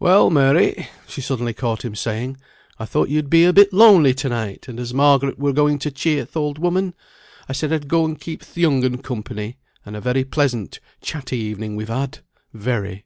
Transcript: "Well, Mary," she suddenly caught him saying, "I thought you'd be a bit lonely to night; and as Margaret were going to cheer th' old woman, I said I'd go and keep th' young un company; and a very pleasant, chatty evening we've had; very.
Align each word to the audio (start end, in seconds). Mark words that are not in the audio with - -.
"Well, 0.00 0.30
Mary," 0.30 0.88
she 1.06 1.20
suddenly 1.20 1.52
caught 1.54 1.84
him 1.84 1.94
saying, 1.94 2.38
"I 2.80 2.84
thought 2.84 3.08
you'd 3.08 3.30
be 3.30 3.44
a 3.44 3.52
bit 3.52 3.72
lonely 3.72 4.12
to 4.14 4.28
night; 4.28 4.66
and 4.66 4.80
as 4.80 4.92
Margaret 4.92 5.38
were 5.38 5.52
going 5.52 5.78
to 5.78 5.92
cheer 5.92 6.26
th' 6.26 6.36
old 6.36 6.58
woman, 6.58 6.92
I 7.48 7.52
said 7.52 7.72
I'd 7.72 7.86
go 7.86 8.04
and 8.04 8.18
keep 8.20 8.42
th' 8.44 8.56
young 8.56 8.84
un 8.84 8.98
company; 8.98 9.58
and 9.86 9.94
a 9.94 10.00
very 10.00 10.24
pleasant, 10.24 10.80
chatty 11.02 11.36
evening 11.36 11.76
we've 11.76 11.86
had; 11.86 12.18
very. 12.52 13.04